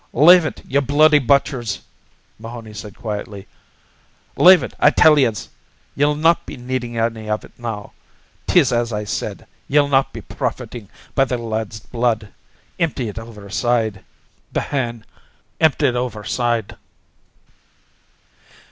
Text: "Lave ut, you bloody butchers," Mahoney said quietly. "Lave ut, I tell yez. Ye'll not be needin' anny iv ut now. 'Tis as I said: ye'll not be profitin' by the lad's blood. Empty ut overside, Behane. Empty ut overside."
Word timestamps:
"Lave 0.13 0.47
ut, 0.47 0.61
you 0.67 0.81
bloody 0.81 1.19
butchers," 1.19 1.81
Mahoney 2.39 2.73
said 2.73 2.97
quietly. 2.97 3.45
"Lave 4.35 4.63
ut, 4.63 4.73
I 4.79 4.89
tell 4.89 5.19
yez. 5.19 5.49
Ye'll 5.93 6.15
not 6.15 6.43
be 6.47 6.57
needin' 6.57 6.97
anny 6.97 7.27
iv 7.27 7.45
ut 7.45 7.51
now. 7.59 7.93
'Tis 8.47 8.73
as 8.73 8.91
I 8.91 9.03
said: 9.03 9.45
ye'll 9.67 9.87
not 9.87 10.11
be 10.11 10.21
profitin' 10.21 10.89
by 11.13 11.25
the 11.25 11.37
lad's 11.37 11.79
blood. 11.81 12.29
Empty 12.79 13.09
ut 13.11 13.19
overside, 13.19 14.03
Behane. 14.55 15.03
Empty 15.59 15.89
ut 15.89 15.95
overside." 15.95 16.77